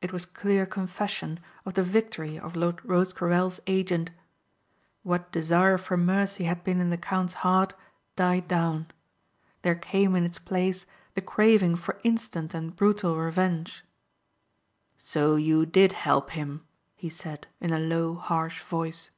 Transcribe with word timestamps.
It 0.00 0.14
was 0.14 0.24
clear 0.24 0.64
confession 0.64 1.40
of 1.66 1.74
the 1.74 1.82
victory 1.82 2.38
of 2.38 2.56
Lord 2.56 2.80
Rosecarrel's 2.86 3.60
agent. 3.66 4.10
What 5.02 5.30
desire 5.30 5.76
for 5.76 5.98
mercy 5.98 6.44
had 6.44 6.64
been 6.64 6.80
in 6.80 6.88
the 6.88 6.96
count's 6.96 7.34
heart 7.44 7.74
died 8.16 8.48
down. 8.48 8.86
There 9.60 9.74
came 9.74 10.16
in 10.16 10.24
its 10.24 10.38
place 10.38 10.86
the 11.12 11.20
craving 11.20 11.76
for 11.76 12.00
instant 12.02 12.54
and 12.54 12.74
brutal 12.74 13.18
revenge. 13.18 13.84
"So 14.96 15.36
you 15.36 15.66
did 15.66 15.92
help 15.92 16.30
him?" 16.30 16.64
he 16.96 17.10
said 17.10 17.46
in 17.60 17.70
a 17.70 17.78
low 17.78 18.14
harsh 18.14 18.62
voice. 18.62 19.10